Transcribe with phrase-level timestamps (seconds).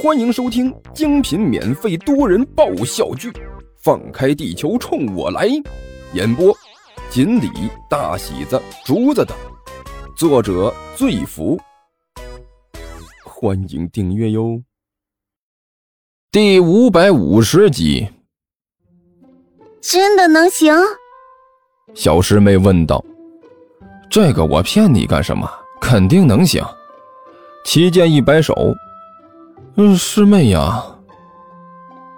[0.00, 3.30] 欢迎收听精品免费多人爆笑剧
[3.82, 5.48] 《放开地球冲我来》，
[6.12, 6.56] 演播：
[7.10, 7.50] 锦鲤、
[7.90, 9.36] 大喜子、竹子等，
[10.16, 11.58] 作者：醉福。
[13.24, 14.62] 欢迎订阅哟。
[16.30, 18.08] 第五百五十集，
[19.80, 20.72] 真的能行？
[21.94, 23.04] 小师妹问道
[24.08, 25.50] ：“这个我骗你干什么？
[25.80, 26.62] 肯定能行。”
[27.68, 28.54] 齐剑一摆手。
[29.76, 30.82] 嗯，师妹呀，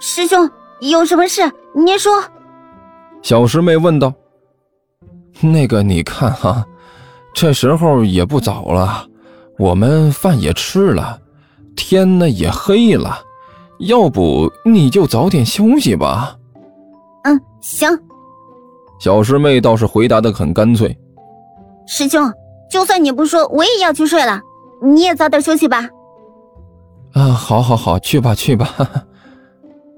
[0.00, 1.42] 师兄有什么事？
[1.74, 2.10] 您说。
[3.20, 4.10] 小师妹问道。
[5.42, 6.64] 那个，你看哈，
[7.34, 9.06] 这时候也不早了，
[9.58, 11.20] 我们饭也吃了，
[11.76, 13.18] 天呢也黑了，
[13.80, 16.38] 要不你就早点休息吧。
[17.24, 17.86] 嗯，行。
[18.98, 20.96] 小师妹倒是回答的很干脆。
[21.86, 22.32] 师兄，
[22.70, 24.40] 就算你不说，我也要去睡了，
[24.84, 25.88] 你也早点休息吧。
[27.12, 28.68] 啊，好，好，好，去吧，去吧。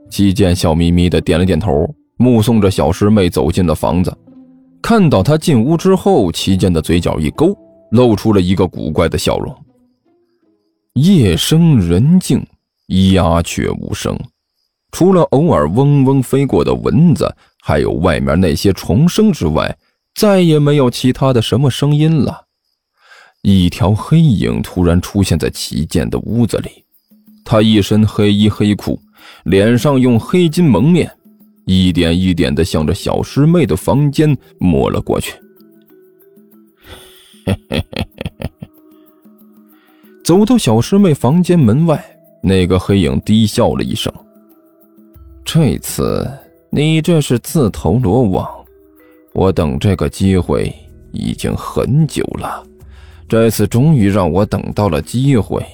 [0.08, 4.16] 姬剑笑眯眯的点了点头，目送着小师妹走进了房子。
[4.80, 7.56] 看到她进屋之后，齐剑的嘴角一勾，
[7.90, 9.52] 露出了一个古怪的笑容。
[10.94, 12.46] 夜深人静，
[13.14, 14.16] 鸦雀无声，
[14.92, 19.76] 除了偶尔嗡嗡飞过的蚊子，还有外面那些虫声之外，
[20.14, 22.45] 再也没有其他的什么声音了。
[23.48, 26.84] 一条黑影突然出现在齐剑的屋子里。
[27.44, 29.00] 他一身黑衣黑裤，
[29.44, 31.08] 脸上用黑巾蒙面，
[31.64, 35.34] 一点一点的向着小师妹的房间摸了过去。
[37.46, 38.68] 嘿嘿嘿嘿嘿
[40.24, 42.04] 走到小师妹房间门外，
[42.42, 44.12] 那个黑影低笑了一声
[45.46, 46.28] ：“这次
[46.68, 48.50] 你这是自投罗网，
[49.34, 50.74] 我等这个机会
[51.12, 52.66] 已经很久了，
[53.28, 55.64] 这次终于让我等到了机会。”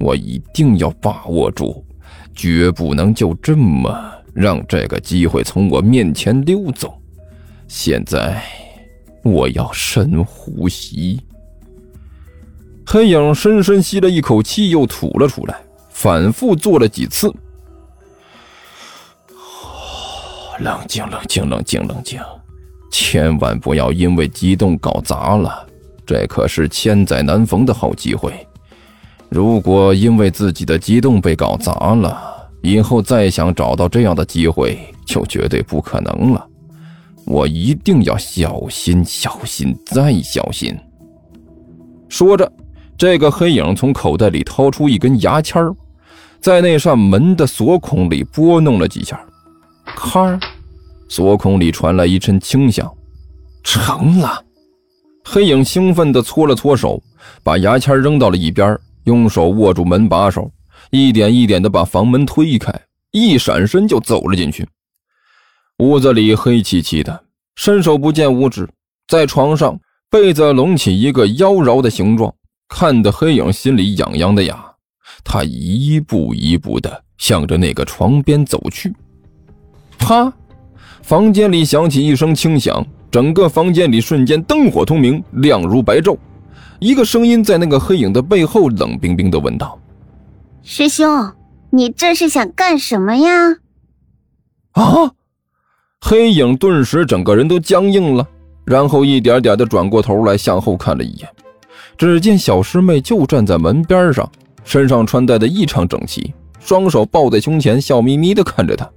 [0.00, 1.84] 我一定要把握住，
[2.32, 3.92] 绝不能就这么
[4.32, 6.96] 让这个机会从我面前溜走。
[7.66, 8.40] 现在，
[9.24, 11.20] 我要深呼吸。
[12.86, 15.56] 黑影深深吸了一口气，又吐了出来，
[15.90, 17.34] 反复做了几次。
[20.60, 22.20] 冷静，冷静，冷静，冷静，
[22.92, 25.67] 千万不要因为激动搞砸了，
[26.08, 28.32] 这可是千载难逢的好机会。
[29.28, 32.18] 如果因为自己的激动被搞砸了，
[32.62, 36.46] 以后再想找到这样的机会就绝对不可能了。
[37.26, 40.74] 我一定要小心、小心再小心。
[42.08, 42.50] 说着，
[42.96, 45.62] 这个黑影从口袋里掏出一根牙签
[46.40, 49.20] 在那扇门的锁孔里拨弄了几下，
[49.84, 50.40] 咔，
[51.06, 52.90] 锁孔里传来一阵轻响，
[53.62, 54.42] 成了。
[55.30, 57.02] 黑影兴奋地搓了搓手，
[57.42, 58.78] 把牙签扔到了一边。
[59.04, 60.50] 用手握住门把手，
[60.90, 62.72] 一点一点的把房门推开，
[63.10, 64.66] 一闪身就走了进去。
[65.80, 67.24] 屋子里黑漆漆的，
[67.56, 68.66] 伸手不见五指。
[69.06, 69.78] 在床上，
[70.08, 72.34] 被子隆起一个妖娆的形状，
[72.66, 74.64] 看得黑影心里痒痒的呀。
[75.22, 78.94] 他一步一步的向着那个床边走去。
[79.98, 80.32] 啪！
[81.02, 86.16] 房间里响起一声轻响，整个房间里瞬间灯火通明，亮如白昼。
[86.78, 89.78] 一个声音在那个黑影的背后冷冰冰的问道
[90.62, 91.32] ：“师兄，
[91.70, 93.56] 你这是想干什么呀？”
[94.72, 95.12] 啊！
[96.00, 98.28] 黑影顿时整个人都僵硬了，
[98.64, 101.28] 然后一点点的转过头来向后看了一眼，
[101.96, 104.30] 只见小师妹就站在门边上，
[104.62, 108.88] 身上穿戴的异常整齐，双手抱在胸前，笑眯眯的看着他。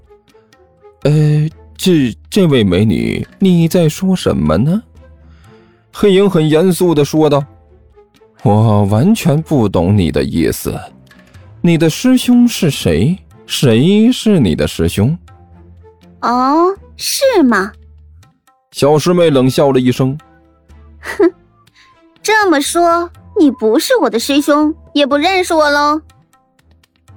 [1.04, 1.50] 呃，
[1.84, 4.84] 这这位美女，你在说什么呢？
[5.92, 7.44] 黑影很严肃的说道。
[8.44, 10.80] 我完全不懂你的意思，
[11.60, 13.18] 你的师兄是谁？
[13.48, 15.18] 谁是你的师兄？
[16.22, 17.72] 哦，是吗？
[18.72, 20.16] 小师妹冷笑了一声，
[21.00, 21.34] 哼，
[22.22, 23.10] 这么说
[23.40, 26.00] 你不是我的师兄，也不认识我喽？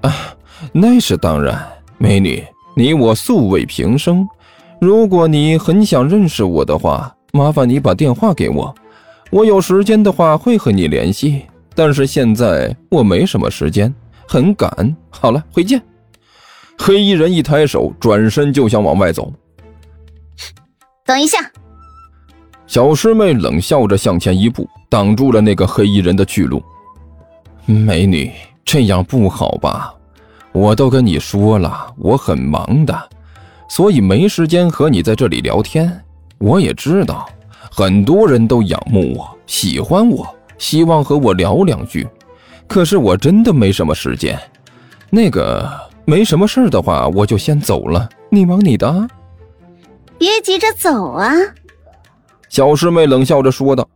[0.00, 0.34] 啊，
[0.72, 2.42] 那是当然，美女，
[2.74, 4.26] 你我素未平生，
[4.84, 8.74] 如果你很想认识我的话，麻烦你把电话给我。
[9.30, 11.40] 我有时间的话会和你联系，
[11.74, 13.92] 但是现在我没什么时间，
[14.28, 14.94] 很赶。
[15.08, 15.80] 好了，回见。
[16.76, 19.32] 黑衣人一抬手，转身就想往外走。
[21.06, 21.38] 等一下，
[22.66, 26.62] 小师妹冷笑着向前一步，挡住了那个黑衣人的去路。
[27.64, 28.30] 美女，
[28.66, 29.94] 这样不好吧？
[30.52, 33.08] 我都跟你说了，我很忙的，
[33.68, 36.04] 所以没时间和你在这里聊天。
[36.38, 37.28] 我也知道。
[37.76, 40.24] 很多人都仰慕我，喜欢我，
[40.58, 42.06] 希望和我聊两句。
[42.68, 44.38] 可是我真的没什么时间。
[45.10, 45.68] 那个
[46.04, 48.08] 没什么事儿的话，我就先走了。
[48.30, 49.08] 你忙你的。
[50.16, 51.32] 别急着走啊！
[52.48, 53.88] 小师妹冷笑着说道：“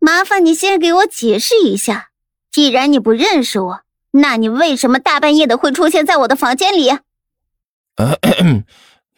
[0.00, 2.08] 麻烦你先给我解释一下，
[2.50, 3.80] 既然你不认识我，
[4.12, 6.90] 那你为什么大半夜的会出现在我的房间里？”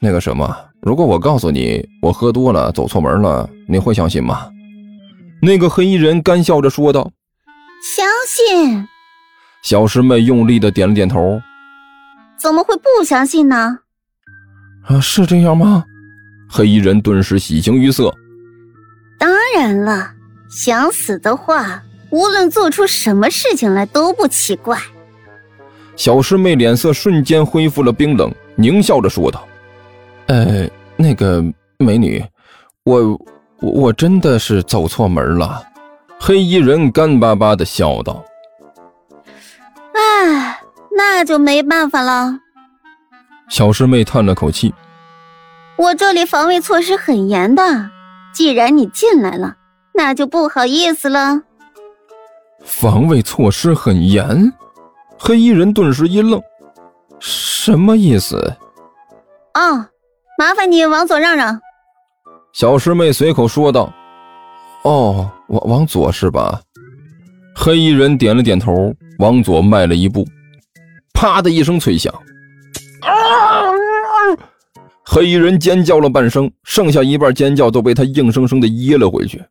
[0.00, 4.48] 那个什么，如果我告诉你我喝多了走错门了，你会相信吗？
[5.42, 7.10] 那个黑衣人干笑着说道
[7.96, 8.86] ：“相信。”
[9.62, 11.40] 小师妹用力的点了点头。
[12.36, 13.78] 怎么会不相信呢？
[14.84, 15.84] 啊，是这样吗？
[16.48, 18.14] 黑衣人顿时喜形于色。
[19.18, 20.12] 当然了，
[20.48, 24.78] 想死的话，无论做出什么事情来都不奇怪。
[25.96, 29.46] 小师妹脸色瞬间恢复了冰冷，狞笑着说道。
[30.26, 31.42] 呃，那个
[31.78, 32.22] 美女，
[32.84, 33.18] 我
[33.60, 35.62] 我真的是走错门了。
[36.20, 38.22] 黑衣人干巴巴的笑道
[39.94, 40.60] ：“哎，
[40.94, 42.38] 那就没办法了。”
[43.48, 44.74] 小师妹叹了口气
[45.78, 47.88] ：“我这里防卫措施很严的，
[48.34, 49.56] 既然你进来了，
[49.94, 51.40] 那就不好意思了。”
[52.62, 54.52] 防卫措施很严，
[55.18, 56.42] 黑衣人顿时一愣
[57.20, 58.36] ：“什么意思？”
[59.54, 59.88] 哦。
[60.40, 61.60] 麻烦你往左让让，
[62.52, 63.92] 小师妹随口说道
[64.86, 66.60] ：“哦，往往左是吧？”
[67.56, 70.24] 黑衣人点了点头，往左迈了一步，
[71.12, 72.14] 啪的一声脆响，
[73.00, 73.66] 啊
[75.04, 79.42] 黑衣人尖叫了半声，剩下一半尖叫都被他硬生生的噎了回去。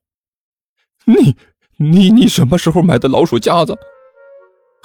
[1.03, 1.35] 你、
[1.75, 3.77] 你、你什么时候买的老鼠夹子？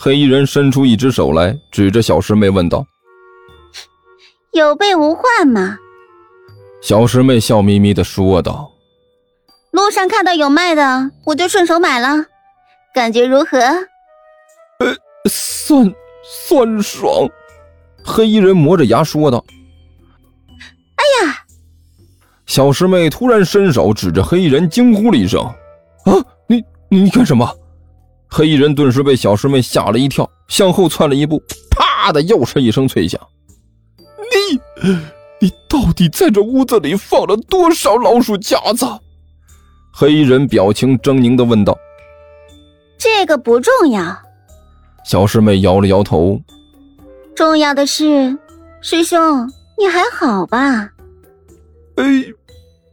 [0.04, 2.84] 黑衣人伸出一只手来，指着小师妹问道
[4.50, 5.78] ：“有备无患嘛。”
[6.82, 8.68] 小师妹笑眯眯的说道
[9.70, 12.26] ：“路上看到有卖的，我就顺手买了，
[12.92, 13.60] 感觉如何
[14.82, 14.92] ？”“呃，
[15.30, 15.94] 酸
[16.24, 17.08] 酸爽。”
[18.04, 19.44] 黑衣人磨着牙说道。
[20.98, 21.36] “哎呀！”
[22.44, 25.40] 小师妹突然伸手指着黑衣人，惊呼了一声
[26.06, 26.12] ：“啊，
[26.48, 27.48] 你你干什么？”
[28.34, 33.20] 黑衣人顿时被小师妹吓了一跳，向后窜了一步，啪的又是一声脆响。
[34.16, 34.58] “你！”
[35.38, 38.86] 你到底在这屋子里放了多少老鼠夹子？
[39.92, 41.76] 黑衣人表情狰狞的问道。
[42.96, 44.16] 这个不重要。
[45.04, 46.40] 小师妹摇了摇头。
[47.34, 48.38] 重要的是，
[48.80, 49.46] 师兄，
[49.76, 50.88] 你还好吧？
[51.96, 52.04] 哎，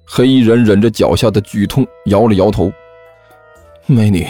[0.06, 2.70] 黑衣人忍着脚下的剧痛，摇了摇头。
[3.86, 4.28] 美女，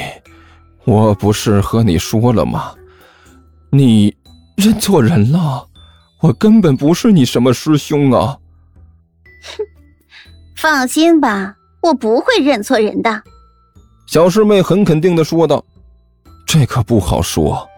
[0.89, 2.74] 我不是和你说了吗？
[3.71, 4.15] 你
[4.57, 5.68] 认错人了。
[6.21, 8.36] 我根本不是你什么师兄啊！
[9.44, 9.63] 哼，
[10.57, 13.24] 放心吧，我不会认错人的。
[14.07, 15.63] 小师妹很肯定的说道
[16.45, 17.69] ：“这可不好说，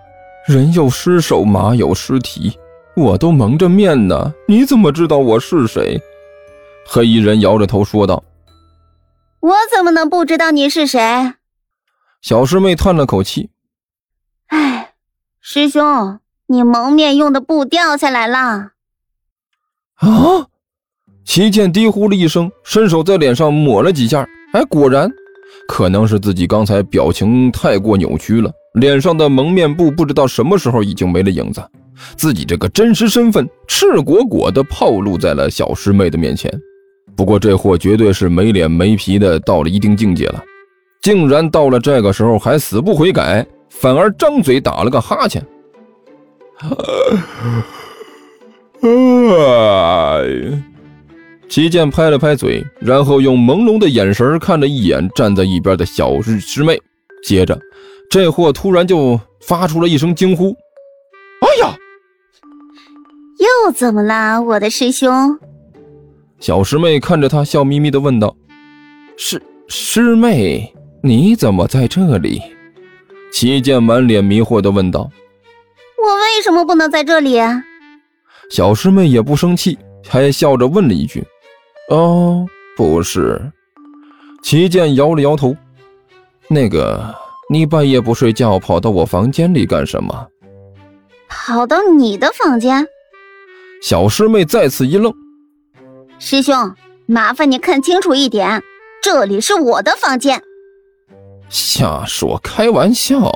[0.47, 2.57] 人有失手，马有失蹄，
[2.95, 6.01] 我都蒙着面呢，你怎么知道我是谁？”
[6.87, 8.23] 黑衣人摇着头说道
[9.41, 11.33] ：“我怎么能不知道你是谁？”
[12.21, 13.49] 小师妹叹了口气
[14.47, 14.93] ：“哎，
[15.39, 18.71] 师兄。”你蒙面用的布掉下来了！
[19.95, 20.47] 啊！
[21.23, 24.27] 齐剑低呼了一声，伸手在脸上抹了几下。
[24.51, 25.09] 哎，果然，
[25.65, 31.65] 可能是自己刚才表情太过扭曲了，脸上的蒙面布不知道什么时候已经没了影子，
[32.17, 36.51] 自己这个真实身份赤果果的暴露在了小师妹的面前。
[37.15, 40.43] 不过这货绝对是没脸没皮的，到了一定境界了，
[41.01, 45.43] 竟然到了这个时候还死不悔改，反而张嘴打了个哈欠。
[51.49, 56.79] 齐剑拍了拍嘴，然后用朦胧的眼神看了一眼站在一边的小师师妹，
[57.23, 57.59] 接着，
[58.09, 60.55] 这货突然就发出了一声惊呼
[61.41, 61.75] ：“哎呀！
[63.39, 65.37] 又怎么啦，我的师兄？”
[66.39, 68.35] 小师妹看着他，笑眯眯的问道
[69.17, 72.41] ：“师师妹，你怎么在这里？”
[73.31, 75.09] 齐剑满脸迷惑的问道。
[75.97, 77.39] 我为什么不能在这里？
[78.49, 79.77] 小师妹也不生气，
[80.07, 81.23] 还笑着问了一句
[81.89, 83.39] ：“哦，不是。”
[84.43, 85.55] 齐剑摇了摇头
[86.49, 87.15] ：“那个，
[87.49, 90.27] 你半夜不睡觉，跑到我房间里干什么？”
[91.29, 92.85] 跑到你的房间？
[93.81, 95.13] 小师妹再次一愣
[96.19, 98.61] ：“师兄，麻烦你看清楚一点，
[99.01, 100.41] 这里是我的房间。”
[101.51, 103.29] 瞎说，开玩笑。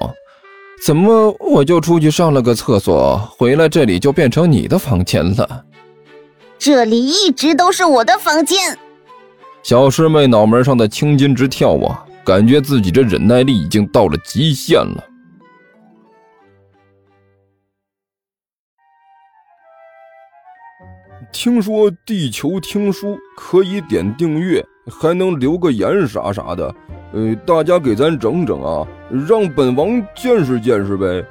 [0.83, 5.65] 怎么我就出去上了个厕所，回来这里就变成你的房间了？
[6.57, 8.77] 这里一直都是我的房间。
[9.63, 15.03] 小师妹脑门上的青筋直跳啊，感觉自己这忍耐力已经到了极限了。
[21.33, 26.73] 听说地球听书可以点订阅，还能留个言啥啥的。
[27.15, 31.25] 呃，大家给咱整整啊，让本王见识见识呗。